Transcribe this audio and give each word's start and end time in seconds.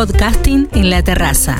Podcasting 0.00 0.66
en 0.72 0.88
la 0.88 1.02
terraza. 1.02 1.56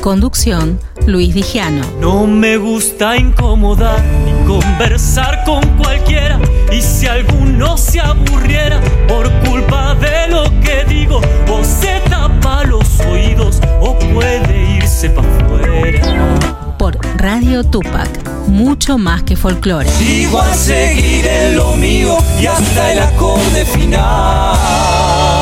Conducción, 0.00 0.80
Luis 1.06 1.32
Vigiano. 1.32 1.86
No 2.00 2.26
me 2.26 2.56
gusta 2.56 3.16
incomodar 3.16 4.02
ni 4.24 4.32
conversar 4.48 5.44
con 5.44 5.60
cualquiera. 5.76 6.40
Y 6.72 6.82
si 6.82 7.06
alguno 7.06 7.76
se 7.78 8.00
aburriera 8.00 8.80
por 9.06 9.30
culpa 9.46 9.94
de 9.94 10.26
lo 10.26 10.42
que 10.60 10.86
digo, 10.88 11.20
o 11.48 11.62
se 11.62 12.00
tapa 12.10 12.64
los 12.64 12.98
oídos 13.02 13.60
o 13.80 13.96
puede 14.12 14.74
irse 14.78 15.10
para 15.10 15.28
afuera. 15.36 16.74
Por 16.78 16.98
Radio 17.16 17.62
Tupac, 17.62 18.10
mucho 18.48 18.98
más 18.98 19.22
que 19.22 19.36
folclore. 19.36 19.88
Igual 20.02 20.52
seguiré 20.52 21.52
lo 21.52 21.76
mío 21.76 22.18
y 22.42 22.46
hasta 22.46 22.92
el 22.92 22.98
acorde 22.98 23.64
final. 23.66 24.56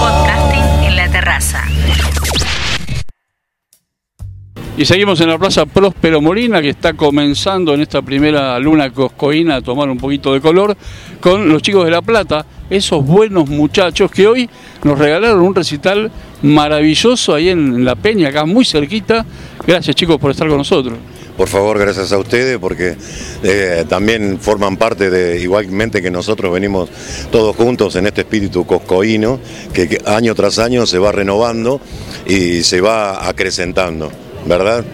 Podcasting 0.03 0.84
en 0.84 0.96
la 0.96 1.09
terraza. 1.09 1.64
Y 4.79 4.85
seguimos 4.85 5.19
en 5.23 5.30
la 5.30 5.39
Plaza 5.39 5.65
Próspero 5.65 6.21
Molina, 6.21 6.61
que 6.61 6.69
está 6.69 6.93
comenzando 6.93 7.73
en 7.73 7.80
esta 7.80 8.03
primera 8.03 8.59
luna 8.59 8.93
coscoína 8.93 9.57
a 9.57 9.62
tomar 9.62 9.89
un 9.89 9.97
poquito 9.97 10.34
de 10.34 10.43
color, 10.43 10.77
con 11.19 11.48
los 11.48 11.62
chicos 11.62 11.87
de 11.87 11.91
La 11.91 12.03
Plata, 12.03 12.45
esos 12.69 13.03
buenos 13.03 13.48
muchachos 13.48 14.11
que 14.11 14.27
hoy 14.27 14.51
nos 14.84 14.98
regalaron 14.98 15.41
un 15.41 15.55
recital 15.55 16.12
maravilloso 16.43 17.34
ahí 17.34 17.48
en 17.48 17.87
La 17.87 17.95
Peña, 17.95 18.29
acá 18.29 18.45
muy 18.45 18.67
cerquita. 18.67 19.25
Gracias 19.67 19.97
chicos 19.97 20.19
por 20.19 20.31
estar 20.31 20.47
con 20.47 20.59
nosotros. 20.59 20.98
Por 21.39 21.48
favor, 21.48 21.79
gracias 21.79 22.12
a 22.12 22.19
ustedes 22.19 22.59
porque 22.59 22.97
eh, 23.43 23.87
también 23.89 24.39
forman 24.39 24.77
parte 24.77 25.09
de, 25.09 25.41
igualmente 25.41 26.03
que 26.03 26.11
nosotros 26.11 26.53
venimos 26.53 26.91
todos 27.33 27.56
juntos 27.56 27.97
en 27.97 28.09
este 28.09 28.20
espíritu 28.23 28.67
coscoíno 28.67 29.41
que, 29.73 29.89
que 29.89 30.03
año 30.05 30.34
tras 30.34 30.59
año 30.59 30.84
se 30.84 30.98
va 30.98 31.12
renovando 31.12 31.81
y 32.27 32.62
se 32.62 32.83
va 32.83 33.27
acrecentando. 33.27 34.26
¿Verdad? 34.46 34.84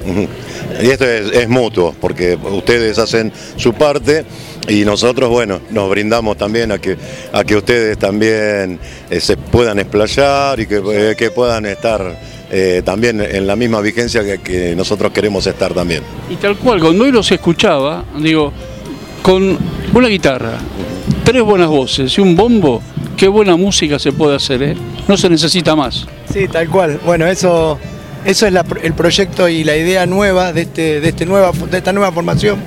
Y 0.83 0.89
esto 0.89 1.05
es, 1.05 1.33
es, 1.33 1.48
mutuo, 1.48 1.95
porque 2.00 2.36
ustedes 2.36 2.98
hacen 2.98 3.33
su 3.56 3.75
parte 3.75 4.25
y 4.69 4.84
nosotros, 4.84 5.28
bueno, 5.28 5.61
nos 5.70 5.91
brindamos 5.91 6.36
también 6.36 6.72
a 6.72 6.78
que, 6.78 6.97
a 7.33 7.44
que 7.44 7.56
ustedes 7.56 7.98
también 7.98 8.78
eh, 9.11 9.20
se 9.20 9.36
puedan 9.36 9.78
explayar 9.78 10.59
y 10.61 10.67
que, 10.67 10.83
eh, 10.92 11.14
que 11.17 11.31
puedan 11.31 11.67
estar 11.67 12.19
eh, 12.50 12.83
también 12.84 13.20
en 13.20 13.47
la 13.47 13.56
misma 13.56 13.81
vigencia 13.81 14.25
que, 14.25 14.39
que, 14.39 14.75
nosotros 14.77 15.12
queremos 15.12 15.47
estar 15.47 15.75
también. 15.75 16.03
Y 16.31 16.37
tal 16.37 16.56
cual, 16.56 16.81
cuando 16.81 17.05
hoy 17.05 17.12
los 17.12 17.31
escuchaba, 17.31 18.05
digo, 18.19 18.53
con 19.22 19.59
una 19.94 20.09
guitarra, 20.09 20.59
tres 21.25 21.42
buenas 21.42 21.69
voces 21.69 22.16
y 22.16 22.20
un 22.20 22.37
bombo, 22.37 22.83
qué 23.16 23.28
buena 23.28 23.56
música 23.56 23.98
se 23.98 24.12
puede 24.12 24.37
hacer, 24.37 24.62
¿eh? 24.62 24.77
No 25.09 25.16
se 25.16 25.28
necesita 25.28 25.75
más. 25.75 26.06
Sí, 26.33 26.48
tal 26.48 26.69
cual. 26.69 27.00
Bueno, 27.05 27.27
eso 27.27 27.78
eso 28.25 28.47
es 28.47 28.53
la, 28.53 28.65
el 28.83 28.95
proyecto 28.95 29.48
y 29.48 29.65
la 29.65 29.77
idea 29.77 30.06
nueva 30.06 30.53
de, 30.53 30.62
este, 30.62 31.01
de, 31.01 31.09
este 31.09 31.27
nueva, 31.27 31.53
de 31.53 31.78
esta 31.78 31.92
nueva 31.92 32.12
formación 32.12 32.61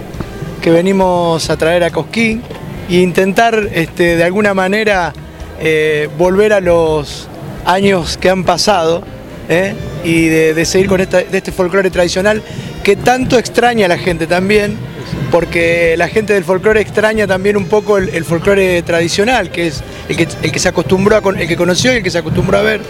que 0.61 0.71
venimos 0.71 1.49
a 1.49 1.57
traer 1.57 1.83
a 1.83 1.91
Cosquín 1.91 2.41
e 2.89 2.95
intentar 2.95 3.69
este, 3.73 4.17
de 4.17 4.23
alguna 4.23 4.53
manera 4.53 5.13
eh, 5.59 6.09
volver 6.17 6.53
a 6.53 6.59
los 6.59 7.27
años 7.65 8.17
que 8.17 8.29
han 8.29 8.43
pasado 8.43 9.03
¿eh? 9.47 9.75
y 10.03 10.25
de, 10.27 10.65
seguir 10.65 10.87
con 10.87 10.97
de 10.97 11.27
este 11.31 11.51
folclore 11.51 11.89
tradicional 11.89 12.41
que 12.83 12.95
tanto 12.95 13.37
extraña 13.37 13.85
a 13.85 13.89
la 13.89 13.97
gente 13.97 14.27
también, 14.27 14.77
porque 15.31 15.95
la 15.97 16.07
gente 16.07 16.33
del 16.33 16.43
folclore 16.43 16.81
extraña 16.81 17.27
también 17.27 17.57
un 17.57 17.65
poco 17.65 17.97
el, 17.97 18.09
el 18.09 18.23
folclore 18.23 18.81
tradicional, 18.83 19.51
que 19.51 19.67
es 19.67 19.83
el 20.09 20.15
que, 20.51 20.59
se 20.59 20.69
acostumbró, 20.69 21.15
a, 21.15 21.39
el 21.39 21.47
que 21.47 21.55
conoció 21.55 21.93
y 21.93 21.97
el 21.97 22.03
que 22.03 22.11
se 22.11 22.19
acostumbró 22.19 22.57
a 22.57 22.61
ver 22.61 22.81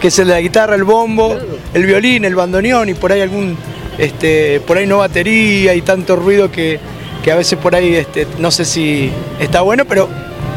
que 0.00 0.08
es 0.08 0.18
el 0.18 0.28
de 0.28 0.32
la 0.32 0.40
guitarra, 0.40 0.74
el 0.74 0.84
bombo, 0.84 1.36
el 1.74 1.86
violín, 1.86 2.24
el 2.24 2.34
bandoneón 2.34 2.88
y 2.88 2.94
por 2.94 3.12
ahí 3.12 3.20
algún, 3.20 3.56
este, 3.98 4.60
por 4.60 4.78
ahí 4.78 4.86
no 4.86 4.98
batería 4.98 5.74
y 5.74 5.82
tanto 5.82 6.16
ruido 6.16 6.50
que, 6.50 6.80
que 7.22 7.30
a 7.30 7.36
veces 7.36 7.58
por 7.58 7.74
ahí 7.74 7.94
este, 7.94 8.26
no 8.38 8.50
sé 8.50 8.64
si 8.64 9.10
está 9.38 9.60
bueno, 9.60 9.84
pero 9.84 10.08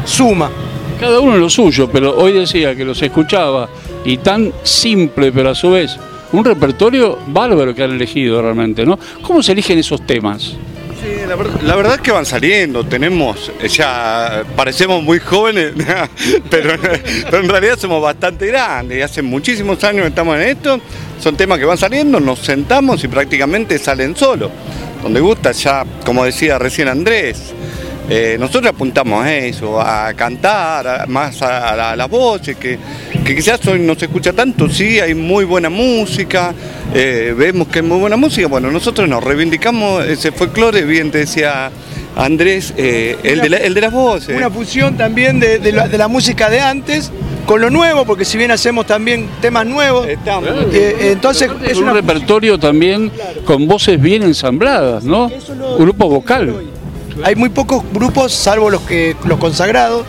suma. 0.06 0.50
Cada 0.98 1.20
uno 1.20 1.36
lo 1.36 1.50
suyo, 1.50 1.88
pero 1.92 2.16
hoy 2.16 2.32
decía 2.32 2.74
que 2.74 2.84
los 2.84 3.02
escuchaba 3.02 3.68
y 4.04 4.16
tan 4.18 4.52
simple, 4.62 5.30
pero 5.30 5.50
a 5.50 5.54
su 5.54 5.72
vez 5.72 5.96
un 6.32 6.44
repertorio 6.44 7.18
bárbaro 7.26 7.74
que 7.74 7.82
han 7.82 7.92
elegido 7.92 8.40
realmente, 8.40 8.86
¿no? 8.86 8.98
¿Cómo 9.22 9.42
se 9.42 9.52
eligen 9.52 9.78
esos 9.78 10.04
temas? 10.06 10.56
La, 11.26 11.76
verdad, 11.76 11.94
es 11.94 12.00
que 12.02 12.12
van 12.12 12.26
saliendo, 12.26 12.84
tenemos, 12.84 13.50
ya 13.66 14.44
parecemos 14.54 15.02
muy 15.02 15.18
jóvenes, 15.18 15.72
pero, 16.50 16.78
pero, 16.80 17.38
en 17.38 17.48
realidad 17.48 17.78
somos 17.78 18.02
bastante 18.02 18.46
grandes 18.46 18.98
y 18.98 19.00
hace 19.00 19.22
muchísimos 19.22 19.82
años 19.84 20.06
estamos 20.06 20.36
en 20.36 20.42
esto, 20.42 20.80
son 21.18 21.34
temas 21.36 21.58
que 21.58 21.64
van 21.64 21.78
saliendo, 21.78 22.20
nos 22.20 22.40
sentamos 22.40 23.02
y 23.04 23.08
prácticamente 23.08 23.78
salen 23.78 24.14
solos. 24.14 24.50
Donde 25.02 25.20
gusta 25.20 25.52
ya, 25.52 25.84
como 26.04 26.24
decía 26.24 26.58
recién 26.58 26.88
Andrés, 26.88 27.54
eh, 28.10 28.36
nosotros 28.38 28.74
apuntamos 28.74 29.24
a 29.24 29.34
eso, 29.34 29.80
a 29.80 30.12
cantar, 30.12 31.08
más 31.08 31.40
a, 31.40 31.92
a, 31.92 31.96
las 31.96 32.10
voces, 32.10 32.56
que, 32.56 32.78
que 33.24 33.34
quizás 33.34 33.66
hoy 33.66 33.80
no 33.80 33.94
se 33.94 34.04
escucha 34.04 34.32
tanto, 34.32 34.68
sí, 34.68 35.00
hay 35.00 35.14
muy 35.14 35.44
buena 35.44 35.70
música, 35.70 36.54
eh, 36.92 37.34
vemos 37.36 37.68
que 37.68 37.78
hay 37.78 37.84
muy 37.84 37.98
buena 37.98 38.16
música, 38.16 38.46
bueno, 38.46 38.70
nosotros 38.70 39.08
nos 39.08 39.24
reivindicamos 39.24 40.04
ese 40.04 40.30
folclore, 40.30 40.84
bien 40.84 41.10
te 41.10 41.18
decía 41.18 41.70
Andrés, 42.16 42.74
eh, 42.76 43.16
el, 43.22 43.40
de 43.40 43.48
la, 43.48 43.56
el, 43.56 43.74
de 43.74 43.80
las 43.80 43.92
voces. 43.92 44.36
Una 44.36 44.50
fusión 44.50 44.96
también 44.96 45.40
de, 45.40 45.58
de, 45.58 45.72
la, 45.72 45.88
de, 45.88 45.96
la, 45.96 46.06
música 46.06 46.50
de 46.50 46.60
antes 46.60 47.10
con 47.46 47.60
lo 47.60 47.70
nuevo, 47.70 48.04
porque 48.04 48.24
si 48.24 48.36
bien 48.36 48.50
hacemos 48.50 48.86
también 48.86 49.28
temas 49.40 49.66
nuevos, 49.66 50.06
Estamos, 50.06 50.50
eh, 50.72 51.12
entonces 51.12 51.50
es, 51.66 51.78
un 51.78 51.84
una... 51.84 51.94
repertorio 51.94 52.58
también 52.58 53.08
claro. 53.08 53.44
con 53.44 53.66
voces 53.66 54.00
bien 54.00 54.22
ensambladas, 54.22 55.04
¿no? 55.04 55.30
Lo, 55.56 55.78
Grupo 55.78 56.08
vocal. 56.08 56.54
Hay 57.22 57.36
muy 57.36 57.48
pocos 57.48 57.82
grupos, 57.92 58.32
salvo 58.32 58.70
los 58.70 58.82
que 58.82 59.16
los 59.24 59.38
consagrados, 59.38 60.04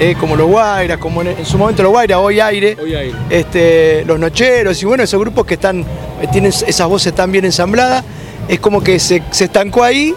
eh, 0.00 0.16
como 0.18 0.34
los 0.34 0.48
Guairas, 0.48 0.96
como 0.96 1.20
en, 1.20 1.28
en, 1.28 1.44
su 1.44 1.58
momento 1.58 1.82
los 1.82 1.92
Guairas, 1.92 2.16
hoy 2.18 2.40
aire, 2.40 2.74
hoy 2.82 2.94
aire. 2.94 3.18
Este, 3.28 4.02
los 4.06 4.18
Nocheros, 4.18 4.82
y 4.82 4.86
bueno, 4.86 5.02
esos 5.02 5.20
grupos 5.20 5.44
que 5.44 5.54
están, 5.54 5.84
tienen 6.32 6.50
esas 6.50 6.88
voces 6.88 7.14
tan 7.14 7.30
bien 7.30 7.44
ensambladas, 7.44 8.02
es 8.48 8.58
como 8.60 8.82
que 8.82 8.98
se, 8.98 9.22
se 9.30 9.44
estancó 9.44 9.84
ahí 9.84 10.14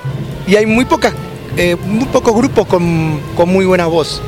y 0.48 0.56
hay 0.56 0.66
muy 0.66 0.86
pocas, 0.86 1.14
eh, 1.58 1.76
muy 1.86 2.06
pocos 2.06 2.34
grupos 2.34 2.66
con, 2.66 3.20
con, 3.36 3.50
muy 3.50 3.66
buena 3.66 3.86
voz. 3.88 4.22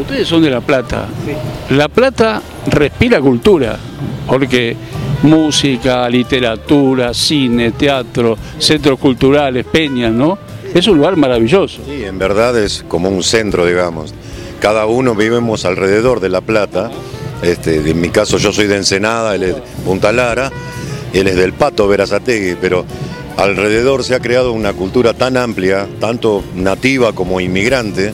Ustedes 0.00 0.26
son 0.26 0.42
de 0.42 0.48
La 0.48 0.62
Plata. 0.62 1.06
Sí. 1.26 1.74
La 1.74 1.88
Plata 1.88 2.40
respira 2.68 3.20
cultura, 3.20 3.78
porque 4.26 4.74
música, 5.24 6.08
literatura, 6.08 7.12
cine, 7.12 7.72
teatro, 7.72 8.38
centros 8.58 8.98
culturales, 8.98 9.66
peñas, 9.66 10.10
¿no? 10.10 10.38
Es 10.72 10.88
un 10.88 10.96
lugar 10.96 11.16
maravilloso. 11.16 11.82
Sí, 11.84 12.02
en 12.02 12.18
verdad 12.18 12.58
es 12.58 12.82
como 12.88 13.10
un 13.10 13.22
centro, 13.22 13.66
digamos. 13.66 14.14
Cada 14.62 14.86
uno 14.86 15.16
vivimos 15.16 15.64
alrededor 15.64 16.20
de 16.20 16.28
La 16.28 16.40
Plata. 16.40 16.88
Este, 17.42 17.78
en 17.78 18.00
mi 18.00 18.10
caso 18.10 18.38
yo 18.38 18.52
soy 18.52 18.68
de 18.68 18.76
Ensenada, 18.76 19.34
él 19.34 19.42
es 19.42 19.54
de 19.56 19.62
Punta 19.84 20.12
Lara, 20.12 20.52
él 21.12 21.26
es 21.26 21.34
del 21.34 21.52
Pato 21.52 21.88
Verazategui, 21.88 22.54
pero 22.60 22.84
alrededor 23.36 24.04
se 24.04 24.14
ha 24.14 24.20
creado 24.20 24.52
una 24.52 24.72
cultura 24.72 25.14
tan 25.14 25.36
amplia, 25.36 25.88
tanto 25.98 26.44
nativa 26.54 27.12
como 27.12 27.40
inmigrante, 27.40 28.12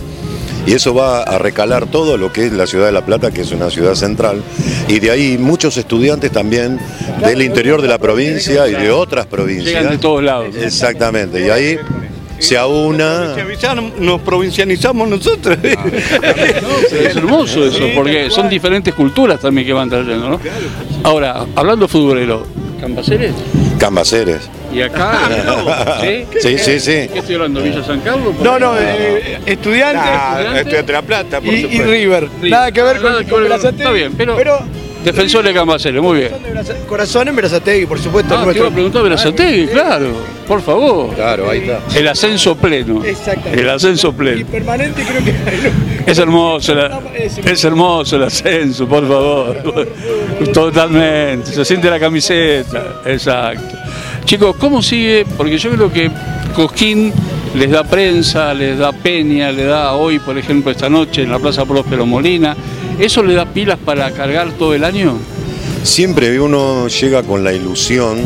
y 0.66 0.72
eso 0.72 0.94
va 0.94 1.22
a 1.22 1.36
recalar 1.36 1.84
todo 1.84 2.16
lo 2.16 2.32
que 2.32 2.47
es 2.47 2.53
la 2.54 2.66
ciudad 2.66 2.86
de 2.86 2.92
La 2.92 3.04
Plata, 3.04 3.30
que 3.30 3.42
es 3.42 3.53
una 3.53 3.69
ciudad 3.69 3.94
central, 3.94 4.42
y 4.88 5.00
de 5.00 5.10
ahí 5.10 5.36
muchos 5.36 5.76
estudiantes 5.76 6.32
también 6.32 6.80
del 7.26 7.42
interior 7.42 7.82
de 7.82 7.88
la 7.88 7.98
provincia 7.98 8.66
y 8.69 8.72
de 8.72 8.91
otras 8.91 9.26
provincias. 9.26 9.75
Llegan 9.75 9.91
de 9.91 9.98
todos 9.98 10.22
lados. 10.22 10.56
Exactamente, 10.56 11.47
y 11.47 11.50
ahí 11.50 11.78
se 12.38 12.56
aúna. 12.56 13.34
Nos 13.99 14.21
provincianizamos 14.22 15.09
nosotros. 15.09 15.59
Ah, 15.76 15.84
es 16.93 17.16
hermoso 17.16 17.65
eso, 17.65 17.84
porque 17.94 18.31
son 18.31 18.49
diferentes 18.49 18.94
culturas 18.94 19.41
también 19.41 19.66
que 19.66 19.72
van 19.72 19.88
trayendo, 19.88 20.31
¿no? 20.31 20.41
Ahora, 21.04 21.47
hablando 21.54 21.88
futbolero, 21.88 22.47
¿Cambaceres? 22.80 23.34
Cambaceres. 23.78 24.48
¿Y 24.72 24.83
acá? 24.83 25.18
¿Sí? 26.01 26.24
Sí, 26.41 26.59
sí, 26.59 26.80
sí. 26.80 27.09
¿Qué 27.12 27.18
estoy 27.18 27.34
hablando? 27.34 27.60
¿Villa 27.60 27.83
San 27.83 28.01
Carlos? 28.01 28.34
No, 28.41 28.59
no, 28.59 28.78
eh, 28.78 29.41
estudiantes. 29.47 30.04
Nah, 30.04 30.41
estudiantes 30.59 30.86
de 30.86 30.92
La 30.92 31.03
Plata, 31.03 31.41
por 31.41 31.53
y, 31.53 31.57
y 31.57 31.83
River. 31.83 32.28
River. 32.41 32.51
Nada 32.51 32.71
que 32.71 32.83
ver 32.83 33.03
Nada 33.03 33.16
con, 33.16 33.24
con 33.24 33.42
Berazategui. 33.42 33.80
Está 33.83 33.92
bien, 33.92 34.15
pero... 34.16 34.36
pero 34.36 34.60
Defensor 35.09 35.45
de 35.45 35.55
Cambaceres, 35.55 36.03
muy 36.03 36.19
bien. 36.19 36.33
Corazón 36.87 37.28
en 37.28 37.37
Berazategui, 37.37 37.87
por 37.87 37.99
supuesto. 37.99 38.37
Ah, 38.37 38.47
te 38.53 38.59
iba 38.59 38.69
a 38.69 38.71
preguntar 38.71 39.03
Berazategui, 39.03 39.69
claro. 39.69 40.13
Por 40.47 40.60
favor. 40.60 41.15
Claro, 41.15 41.49
ahí 41.51 41.60
está. 41.60 41.81
El 41.99 42.09
ascenso 42.09 42.57
pleno. 42.57 43.03
Exactamente. 43.05 43.60
El 43.60 43.71
ascenso 43.71 44.13
pleno. 44.13 44.41
Y 44.41 44.45
permanente 44.45 45.03
creo 45.03 45.25
que... 45.25 46.10
Es 46.10 46.19
hermoso, 46.19 46.75
la, 46.75 47.01
es 47.16 47.65
hermoso 47.65 48.16
el 48.16 48.25
ascenso, 48.25 48.87
por 48.87 49.07
favor. 49.09 49.87
Totalmente. 50.53 51.53
Se 51.53 51.65
siente 51.65 51.91
la 51.91 51.99
camiseta. 51.99 53.01
Exacto. 53.05 53.77
Chicos, 54.25 54.57
¿cómo 54.57 54.83
sigue? 54.83 55.25
Porque 55.37 55.57
yo 55.57 55.71
creo 55.71 55.93
que 55.93 56.10
Cosquín 56.55 57.13
les 57.59 57.71
da 57.71 57.83
prensa, 57.83 58.55
les 58.55 58.78
da 58.78 58.93
peña, 58.93 59.51
le 59.51 59.65
da 59.65 59.95
hoy, 59.95 60.21
por 60.21 60.39
ejemplo, 60.39 60.71
esta 60.71 60.89
noche 60.89 61.22
en 61.22 61.31
la 61.31 61.39
Plaza 61.39 61.65
Próspero 61.65 62.07
Molina. 62.07 62.57
¿Eso 62.99 63.22
le 63.22 63.34
da 63.34 63.47
pilas 63.47 63.78
para 63.84 64.10
cargar 64.13 64.53
todo 64.53 64.75
el 64.75 64.84
año? 64.84 65.19
siempre 65.83 66.39
uno 66.41 66.89
llega 66.89 67.22
con 67.22 67.45
la 67.45 67.53
ilusión, 67.53 68.19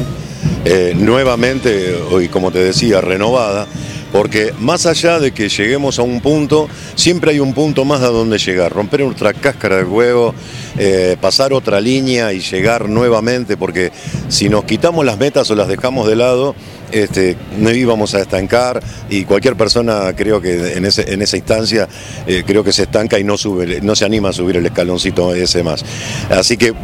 eh, 0.64 0.94
nuevamente, 0.96 1.96
y 2.20 2.29
como 2.29 2.50
te 2.50 2.58
decía, 2.58 3.00
renovada, 3.00 3.67
porque 4.12 4.52
más 4.60 4.86
allá 4.86 5.18
de 5.18 5.32
que 5.32 5.48
lleguemos 5.48 5.98
a 5.98 6.02
un 6.02 6.20
punto, 6.20 6.68
siempre 6.94 7.32
hay 7.32 7.40
un 7.40 7.54
punto 7.54 7.84
más 7.84 8.02
a 8.02 8.08
donde 8.08 8.38
llegar, 8.38 8.72
romper 8.72 9.02
otra 9.02 9.32
cáscara 9.32 9.78
de 9.78 9.84
huevo, 9.84 10.34
eh, 10.78 11.16
pasar 11.20 11.52
otra 11.52 11.80
línea 11.80 12.32
y 12.32 12.40
llegar 12.40 12.88
nuevamente, 12.88 13.56
porque 13.56 13.90
si 14.28 14.48
nos 14.48 14.64
quitamos 14.64 15.04
las 15.04 15.18
metas 15.18 15.50
o 15.50 15.54
las 15.54 15.68
dejamos 15.68 16.06
de 16.06 16.16
lado, 16.16 16.54
este, 16.92 17.36
no 17.58 17.70
íbamos 17.70 18.14
a 18.14 18.20
estancar. 18.20 18.82
Y 19.08 19.24
cualquier 19.24 19.56
persona 19.56 20.12
creo 20.14 20.40
que 20.40 20.74
en, 20.74 20.84
esa 20.84 21.36
instancia 21.36 21.88
eh, 22.26 22.44
creo 22.46 22.62
que 22.62 22.72
se 22.72 22.82
estanca 22.82 23.18
y 23.18 23.24
no 23.24 23.38
sube, 23.38 23.80
no 23.80 23.96
se 23.96 24.04
anima 24.04 24.28
a 24.28 24.32
subir 24.32 24.56
el 24.56 24.66
escaloncito 24.66 25.34
ese 25.34 25.62
más. 25.62 25.84
Así 26.30 26.56
que 26.56 26.74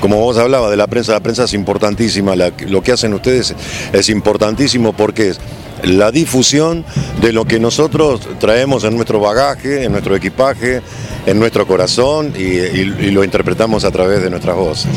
como 0.00 0.18
vos 0.20 0.38
hablabas 0.38 0.70
de 0.70 0.76
la 0.76 0.86
prensa, 0.86 1.12
la 1.12 1.20
prensa 1.20 1.44
es 1.44 1.54
importantísima, 1.54 2.34
lo 2.36 2.82
que 2.82 2.92
hacen 2.92 3.12
ustedes 3.14 3.54
es 3.92 4.08
importantísimo 4.08 4.92
porque 4.92 5.30
es 5.30 5.40
la 5.84 6.10
difusión 6.10 6.84
de 7.20 7.32
lo 7.32 7.44
que 7.44 7.58
nosotros 7.58 8.20
traemos 8.38 8.84
en 8.84 8.94
nuestro 8.94 9.20
bagaje, 9.20 9.84
en 9.84 9.92
nuestro 9.92 10.14
equipaje, 10.16 10.80
en 11.26 11.38
nuestro 11.38 11.66
corazón 11.66 12.32
y, 12.38 13.10
lo 13.10 13.24
interpretamos 13.24 13.84
a 13.84 13.90
través 13.90 14.22
de 14.22 14.30
nuestras 14.30 14.56
voces. 14.56 14.90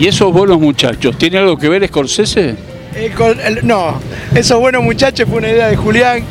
¿Y 0.00 0.06
esos 0.06 0.32
buenos 0.32 0.60
muchachos, 0.60 1.16
tiene 1.18 1.38
algo 1.38 1.56
que 1.56 1.68
ver 1.68 1.86
Scorsese? 1.86 2.56
no, 3.62 4.00
esos 4.34 4.58
buenos 4.58 4.82
muchachos 4.82 5.28
fue 5.28 5.38
una 5.38 5.50
idea 5.50 5.68
de 5.68 5.76
Julián. 5.76 6.24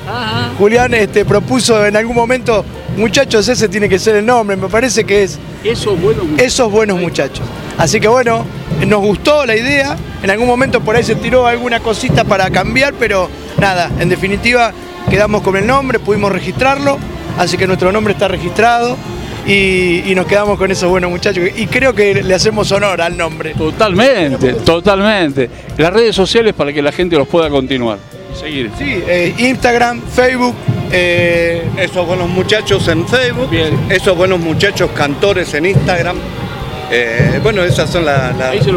Julián 0.57 0.93
este, 0.93 1.23
propuso 1.23 1.85
en 1.85 1.95
algún 1.95 2.15
momento, 2.15 2.65
muchachos, 2.97 3.47
ese 3.47 3.69
tiene 3.69 3.87
que 3.87 3.99
ser 3.99 4.15
el 4.17 4.25
nombre, 4.25 4.57
me 4.57 4.67
parece 4.67 5.03
que 5.03 5.23
es 5.23 5.37
esos 5.63 5.99
buenos 5.99 6.25
muchachos. 6.25 6.45
Esos 6.45 6.71
buenos 6.71 6.99
muchachos. 6.99 7.45
Así 7.77 7.99
que 7.99 8.07
bueno, 8.07 8.45
nos 8.85 8.99
gustó 9.01 9.45
la 9.45 9.55
idea, 9.55 9.95
en 10.23 10.29
algún 10.29 10.47
momento 10.47 10.81
por 10.81 10.95
ahí 10.95 11.03
se 11.03 11.15
tiró 11.15 11.45
alguna 11.45 11.79
cosita 11.79 12.23
para 12.23 12.49
cambiar, 12.49 12.93
pero 12.99 13.29
nada, 13.59 13.91
en 13.99 14.09
definitiva 14.09 14.73
quedamos 15.09 15.41
con 15.41 15.55
el 15.55 15.65
nombre, 15.65 15.99
pudimos 15.99 16.31
registrarlo, 16.31 16.97
así 17.37 17.57
que 17.57 17.67
nuestro 17.67 17.91
nombre 17.91 18.13
está 18.13 18.27
registrado. 18.27 18.97
Y, 19.47 20.13
nos 20.13 20.25
quedamos 20.25 20.57
con 20.57 20.69
esos 20.71 20.89
buenos 20.89 21.09
muchachos. 21.09 21.45
Y 21.55 21.67
creo 21.67 21.93
que 21.93 22.21
le 22.21 22.33
hacemos 22.33 22.69
honor 22.73 23.01
al 23.01 23.15
nombre. 23.15 23.53
Totalmente, 23.53 24.55
totalmente. 24.55 25.49
Las 25.77 25.93
redes 25.93 26.13
sociales 26.13 26.53
para 26.53 26.73
que 26.73 26.81
la 26.81 26.91
gente 26.91 27.15
los 27.15 27.29
pueda 27.29 27.49
continuar. 27.49 27.97
Seguir. 28.37 28.69
Sí, 28.77 29.01
eh, 29.07 29.33
Instagram, 29.37 30.01
Facebook. 30.01 30.53
Eh, 30.91 31.63
esos 31.77 32.05
buenos 32.05 32.27
muchachos 32.27 32.89
en 32.89 33.07
Facebook. 33.07 33.49
Esos 33.87 34.17
buenos 34.17 34.41
muchachos 34.41 34.91
cantores 34.93 35.53
en 35.53 35.67
Instagram. 35.67 36.17
Eh, 36.89 37.39
bueno, 37.43 37.63
esas 37.63 37.89
son 37.89 38.05
las... 38.05 38.33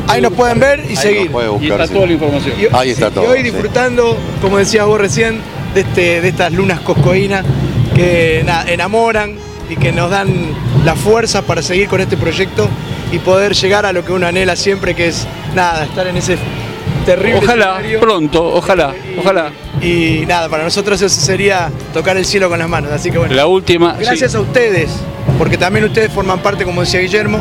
Ahí, 0.08 0.20
nos 0.20 0.32
pueden 0.32 0.58
ver 0.58 0.84
y 0.88 0.96
seguir. 0.96 1.30
y 1.60 1.68
está 1.68 1.86
toda 1.86 2.06
la 2.06 2.12
información. 2.12 2.54
Ahí 2.72 2.90
está 2.90 3.10
todo. 3.10 3.24
Y 3.24 3.28
hoy 3.28 3.42
disfrutando, 3.42 4.16
como 4.40 4.58
decías 4.58 4.86
vos 4.86 5.00
recién, 5.00 5.40
de, 5.74 5.80
este, 5.80 6.20
de 6.20 6.28
estas 6.28 6.52
lunas 6.52 6.80
coscoínas 6.80 7.44
que 7.94 8.44
enamoran 8.66 9.36
y 9.68 9.76
que 9.76 9.92
nos 9.92 10.10
dan 10.10 10.28
la 10.84 10.96
fuerza 10.96 11.42
para 11.42 11.62
seguir 11.62 11.88
con 11.88 12.00
este 12.00 12.16
proyecto 12.16 12.68
y 13.12 13.18
poder 13.18 13.54
llegar 13.54 13.86
a 13.86 13.92
lo 13.92 14.04
que 14.04 14.12
uno 14.12 14.26
anhela 14.26 14.56
siempre, 14.56 14.94
que 14.94 15.08
es 15.08 15.26
nada, 15.54 15.84
estar 15.84 16.06
en 16.06 16.16
ese 16.16 16.36
terrible 17.06 17.38
Ojalá, 17.38 17.80
pronto, 18.00 18.44
ojalá, 18.54 18.94
ojalá. 19.18 19.50
Y 19.80 20.24
nada, 20.26 20.48
para 20.48 20.64
nosotros 20.64 21.00
eso 21.00 21.20
sería 21.20 21.70
tocar 21.92 22.16
el 22.16 22.24
cielo 22.24 22.48
con 22.48 22.58
las 22.58 22.68
manos. 22.68 22.92
Así 22.92 23.10
que 23.10 23.18
bueno. 23.18 23.34
La 23.34 23.46
última. 23.46 23.94
Gracias 23.94 24.34
a 24.34 24.40
ustedes, 24.40 24.90
porque 25.38 25.56
también 25.56 25.84
ustedes 25.84 26.12
forman 26.12 26.40
parte, 26.40 26.64
como 26.64 26.82
decía 26.82 27.00
Guillermo, 27.00 27.40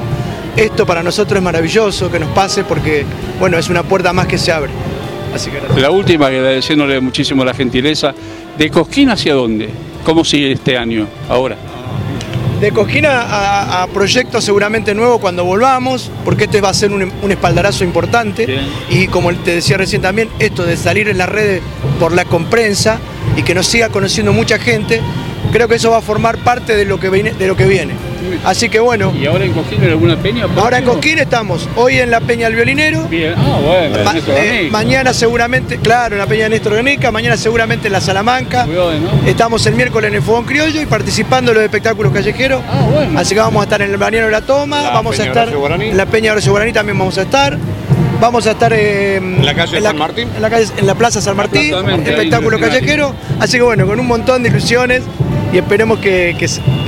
esto 0.56 0.86
para 0.86 1.04
nosotros 1.04 1.38
es 1.38 1.44
maravilloso 1.44 2.12
que 2.12 2.20
nos 2.20 2.30
pase 2.30 2.64
porque, 2.64 3.06
bueno, 3.40 3.58
es 3.58 3.70
una 3.70 3.84
puerta 3.84 4.14
más 4.14 4.28
que 4.28 4.38
se 4.38 4.52
abre. 4.52 4.72
Así 5.34 5.52
que 5.52 5.80
La 5.80 5.92
última, 5.92 6.28
agradeciéndole 6.28 7.00
muchísimo 7.00 7.46
la 7.46 7.54
gentileza. 7.54 8.14
¿De 8.58 8.70
Cosquín 8.70 9.10
hacia 9.10 9.34
dónde? 9.34 9.70
¿Cómo 10.04 10.26
sigue 10.26 10.52
este 10.52 10.78
año 10.78 11.08
ahora? 11.30 11.56
De 12.60 12.72
Cosquín 12.72 13.06
a, 13.08 13.88
proyectos 13.94 14.44
seguramente 14.44 14.94
nuevos 14.94 15.22
cuando 15.22 15.46
volvamos, 15.46 16.12
porque 16.26 16.44
este 16.44 16.60
va 16.60 16.70
a 16.70 16.74
ser 16.74 16.92
un, 16.92 17.32
espaldarazo 17.32 17.86
importante. 17.86 18.60
Y 18.90 19.08
como 19.08 19.34
te 19.34 19.56
decía 19.56 19.78
recién 19.78 20.02
también, 20.02 20.30
esto 20.40 20.66
de 20.66 20.76
salir 20.76 21.08
en 21.08 21.18
las 21.18 21.30
redes 21.30 21.62
por 22.00 22.12
la 22.12 22.26
comprensa 22.26 23.00
y 23.38 23.44
que 23.44 23.56
nos 23.56 23.68
siga 23.68 23.90
conociendo 23.90 24.34
mucha 24.34 24.60
gente, 24.60 25.00
creo 25.54 25.70
que 25.70 25.76
eso 25.76 25.92
va 25.92 25.98
a 25.98 26.02
formar 26.02 26.38
parte 26.40 26.76
de 26.76 26.84
lo 26.84 27.00
que 27.00 27.10
viene. 27.10 27.32
De 27.32 27.48
lo 27.48 27.56
que 27.56 27.66
viene. 27.66 27.94
Así 28.44 28.70
que 28.70 28.80
bueno. 28.80 29.14
¿Y 29.16 29.26
ahora 29.26 29.46
en 29.46 29.54
Coquín 29.54 29.84
en 29.84 29.90
alguna 29.90 30.18
peña? 30.18 30.46
Ahora 30.56 30.80
en 30.80 30.86
Coquín 30.86 31.20
estamos. 31.20 31.68
Hoy 31.76 32.00
en 32.00 32.12
la 32.12 32.20
Peña 32.22 32.46
del 32.46 32.56
Violinero. 32.56 33.04
Bien. 33.08 33.34
Ah, 33.38 33.60
bueno. 33.64 33.98
Eh, 34.38 34.70
mañana 34.72 35.14
seguramente, 35.14 35.78
claro, 35.78 36.16
en 36.16 36.20
la 36.20 36.28
Peña 36.28 36.44
de 36.44 36.50
Néstor 36.52 36.76
Ganica. 36.76 37.12
Mañana 37.12 37.38
seguramente 37.38 37.88
en 37.88 37.94
la 37.94 38.02
Salamanca. 38.02 38.68
Estamos 39.26 39.66
el 39.66 39.76
miércoles 39.76 40.10
en 40.10 40.16
el 40.16 40.22
Fogón 40.22 40.46
Criollo 40.46 40.82
y 40.82 40.86
participando 40.86 41.52
en 41.52 41.56
los 41.56 41.64
espectáculos 41.64 42.14
callejeros. 42.14 42.62
Ah, 42.68 42.88
bueno. 42.92 43.20
Así 43.20 43.34
que 43.34 43.42
vamos 43.42 43.62
a 43.62 43.64
estar 43.64 43.82
en 43.82 43.92
el 43.92 43.98
Bañero 43.98 44.26
de 44.26 44.32
la 44.32 44.42
Toma. 44.42 44.82
vamos 44.92 45.20
a 45.20 45.26
estar 45.26 45.50
en 45.50 45.98
la 45.98 46.06
Peña 46.06 46.26
de 46.26 46.32
Horacio 46.32 46.52
Guaraní 46.52 46.74
también 46.74 46.98
vamos 46.98 47.18
a 47.18 47.24
estar. 47.24 47.58
Vamos 48.20 48.46
a 48.48 48.52
estar 48.52 48.74
en 48.74 49.46
la 49.46 49.56
calle 49.56 49.82
San 49.82 49.98
Martín. 49.98 50.28
En 50.36 50.42
la, 50.42 50.50
calle, 50.50 50.68
en 50.76 50.86
la 50.86 50.96
Plaza 50.96 51.22
San 51.22 51.38
Martín, 51.38 51.74
espectáculo 52.06 52.60
callejero. 52.60 53.14
Así 53.40 53.58
que 53.58 53.64
bueno, 53.64 53.88
con 53.88 53.98
un 53.98 54.08
montón 54.08 54.44
de 54.44 54.50
ilusiones 54.50 55.04
y 55.52 55.58
esperemos 55.58 56.00
que, 56.00 56.36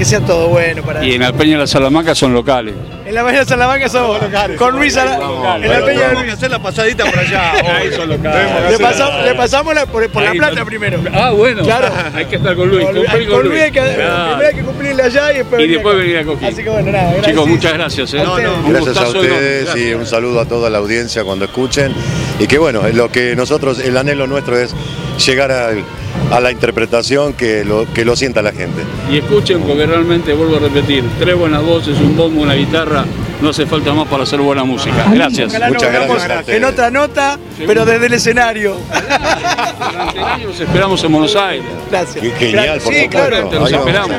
sea 0.04 0.20
todo 0.22 0.50
bueno 0.50 0.84
para 0.84 1.04
Y 1.04 1.14
en 1.14 1.22
la 1.22 1.34
Peña 1.34 1.54
de 1.54 1.60
la 1.60 1.68
Salamanca 1.68 2.14
son 2.16 2.34
locales. 2.34 2.76
En 3.12 3.16
la 3.16 3.26
Peña 3.26 3.40
de 3.40 3.44
la 3.44 3.46
Salamanca 3.46 3.90
son 3.90 4.22
locales. 4.22 4.58
Con 4.58 4.74
Luis 4.78 4.96
En 4.96 5.70
la 5.70 5.86
Peña 5.86 6.10
de 6.12 6.24
que 6.24 6.32
hacer 6.32 6.50
la 6.50 6.60
pasadita 6.60 7.04
por 7.04 7.20
allá. 7.20 7.52
Ahí 7.76 7.92
son 7.92 8.08
locales. 8.08 8.72
Le, 8.72 9.36
pasamos, 9.36 9.74
por, 9.92 10.24
la 10.24 10.32
plata 10.32 10.64
primero. 10.64 10.98
Ah, 11.14 11.32
bueno. 11.32 11.62
Claro. 11.62 11.90
Hay 12.16 12.24
que 12.28 12.38
estar 12.38 12.56
con 12.56 12.70
Luis. 12.70 12.86
Con, 12.86 12.94
con, 12.94 13.50
Luis. 13.50 13.64
hay 13.64 13.72
que, 13.74 13.82
primero 13.82 14.48
hay 14.48 14.56
que 14.56 14.62
cumplirle 14.64 15.04
allá 15.04 15.34
y 15.34 15.38
después, 15.40 15.62
y 15.62 15.68
después 15.68 15.98
venir 15.98 16.18
a 16.20 16.24
Coquín. 16.24 16.48
Así 16.48 16.64
que 16.64 16.70
bueno, 16.70 16.90
nada. 16.90 17.12
Gracias. 17.12 17.26
Chicos, 17.28 17.48
muchas 17.50 17.74
gracias. 17.74 18.14
¿eh? 18.14 18.24
gracias 18.70 18.98
a 18.98 19.10
ustedes 19.10 19.76
y 19.76 19.94
un 19.94 20.06
saludo 20.06 20.40
a 20.40 20.46
toda 20.46 20.70
la 20.70 20.78
audiencia 20.78 21.26
cuando 21.26 21.44
escuchen. 21.44 21.94
Y 22.40 22.48
que 22.48 22.60
bueno, 22.60 22.82
lo 22.94 23.12
que 23.12 23.36
nosotros, 23.36 23.80
el 23.80 23.98
anhelo 23.98 24.26
nuestro 24.26 24.58
es 24.58 24.74
llegar 25.18 25.52
al 25.52 25.84
a 26.32 26.40
la 26.40 26.52
interpretación 26.52 27.34
que 27.34 27.66
lo, 27.66 27.86
que 27.94 28.06
lo 28.06 28.16
sienta 28.16 28.42
la 28.42 28.54
gente. 28.54 28.82
Y 29.12 29.18
escuchen 29.18 29.62
porque 29.62 29.86
realmente, 29.86 30.34
vuelvo 30.34 30.58
a 30.58 30.60
repetir, 30.60 31.04
tres 31.20 31.36
buenas 31.36 31.64
voces, 31.64 31.98
un 32.00 32.16
bombo, 32.16 32.42
una 32.42 32.54
guitarra, 32.54 33.01
no 33.42 33.50
hace 33.50 33.66
falta 33.66 33.94
más 33.94 34.08
para 34.08 34.24
hacer 34.24 34.40
buena 34.40 34.64
música. 34.64 35.06
Gracias. 35.12 35.54
Muchas 35.68 35.92
gracias. 35.92 36.50
En 36.50 36.64
otra 36.64 36.92
nota, 36.92 37.38
pero 37.66 37.86
desde 37.86 38.06
el 38.06 38.14
escenario. 38.14 38.78
Durante 38.90 40.18
el 40.18 40.24
año 40.24 40.48
los 40.48 40.60
esperamos 40.60 41.04
en 41.04 41.12
Buenos 41.12 41.36
Aires. 41.36 41.66
Gracias. 41.90 42.38
genial, 42.38 42.80
por 42.80 42.94
sí, 42.94 43.08
Claro. 43.10 43.52
Los 43.52 43.72
esperamos. 43.72 44.18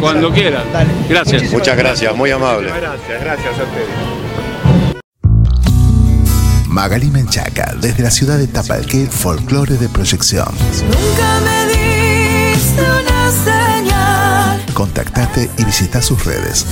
Cuando 0.00 0.32
quieran. 0.32 0.62
Gracias. 1.08 1.50
Muchas 1.50 1.76
gracias, 1.76 2.14
muy 2.14 2.30
amable. 2.30 2.70
Gracias, 2.70 3.22
gracias 3.22 3.58
a 3.58 3.62
ustedes. 3.62 4.20
Magali 6.68 7.10
Menchaca, 7.10 7.74
desde 7.80 8.04
la 8.04 8.10
ciudad 8.12 8.38
de 8.38 8.46
Tapalqué, 8.46 9.06
folclore 9.06 9.76
de 9.76 9.88
proyección. 9.88 10.46
Nunca 10.86 11.40
me 11.44 11.59
Y 15.36 15.64
visita 15.64 16.02
sus 16.02 16.24
redes. 16.24 16.66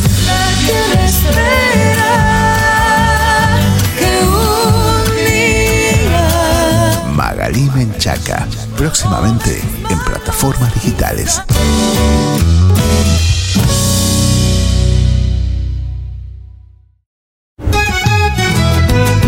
Magali 7.12 7.71
Menchaca, 7.75 8.47
próximamente 8.77 9.62
en 9.88 9.99
plataformas 10.00 10.75
digitales. 10.75 11.41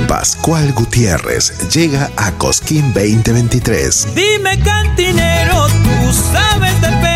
Pascual 0.09 0.73
Gutiérrez 0.73 1.71
llega 1.71 2.11
a 2.17 2.33
Cosquín 2.33 2.93
2023. 2.93 4.09
Dime 4.15 4.59
cantinero, 4.61 5.69
tú 5.69 6.13
sabes 6.33 6.81
de. 6.81 7.10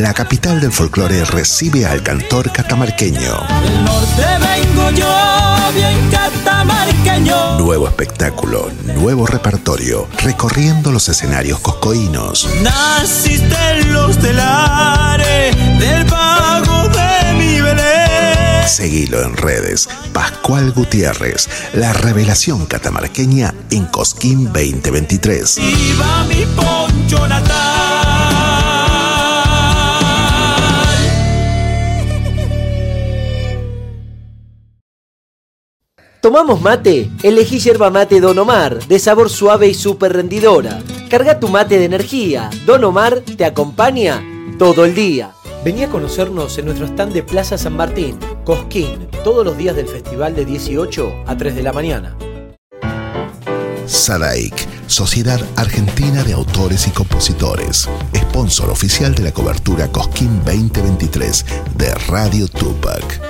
La 0.00 0.14
capital 0.14 0.62
del 0.62 0.72
folclore 0.72 1.26
recibe 1.26 1.84
al 1.84 2.02
cantor 2.02 2.50
catamarqueño. 2.50 3.20
Del 3.62 3.84
norte 3.84 4.24
vengo 4.40 4.90
yo, 4.92 5.74
bien 5.74 6.10
catamarqueño. 6.10 7.58
Nuevo 7.58 7.86
espectáculo, 7.86 8.70
nuevo 8.94 9.26
repertorio, 9.26 10.08
recorriendo 10.24 10.90
los 10.90 11.06
escenarios 11.10 11.60
coscoínos. 11.60 12.48
Naciste 12.62 13.54
en 13.72 13.92
los 13.92 14.16
telares 14.16 15.54
del 15.78 16.04
vago 16.06 16.88
de 16.88 17.34
mi 17.34 17.60
Belén. 17.60 18.66
Seguilo 18.66 19.22
en 19.22 19.36
redes. 19.36 19.86
Pascual 20.14 20.72
Gutiérrez, 20.72 21.46
la 21.74 21.92
revelación 21.92 22.64
catamarqueña 22.64 23.54
en 23.70 23.84
Cosquín 23.84 24.46
2023. 24.46 25.56
Viva 25.56 26.24
mi 26.24 26.46
poncho 26.56 26.89
¿Tomamos 36.20 36.60
mate? 36.60 37.10
Elegí 37.22 37.58
yerba 37.60 37.88
mate 37.88 38.20
Don 38.20 38.38
Omar, 38.38 38.78
de 38.86 38.98
sabor 38.98 39.30
suave 39.30 39.68
y 39.68 39.74
súper 39.74 40.12
rendidora. 40.12 40.82
Carga 41.08 41.40
tu 41.40 41.48
mate 41.48 41.78
de 41.78 41.86
energía. 41.86 42.50
Don 42.66 42.84
Omar 42.84 43.20
te 43.20 43.42
acompaña 43.46 44.22
todo 44.58 44.84
el 44.84 44.94
día. 44.94 45.32
Vení 45.64 45.82
a 45.82 45.88
conocernos 45.88 46.58
en 46.58 46.66
nuestro 46.66 46.86
stand 46.86 47.14
de 47.14 47.22
Plaza 47.22 47.56
San 47.56 47.74
Martín, 47.74 48.18
Cosquín, 48.44 49.08
todos 49.24 49.46
los 49.46 49.56
días 49.56 49.74
del 49.74 49.88
festival 49.88 50.34
de 50.36 50.44
18 50.44 51.24
a 51.26 51.36
3 51.38 51.54
de 51.54 51.62
la 51.62 51.72
mañana. 51.72 52.18
Sadaik, 53.86 54.54
Sociedad 54.88 55.40
Argentina 55.56 56.22
de 56.22 56.34
Autores 56.34 56.86
y 56.86 56.90
Compositores, 56.90 57.88
sponsor 58.14 58.68
oficial 58.68 59.14
de 59.14 59.22
la 59.22 59.32
cobertura 59.32 59.88
Cosquín 59.88 60.42
2023 60.44 61.46
de 61.76 61.94
Radio 62.08 62.46
Tupac. 62.46 63.20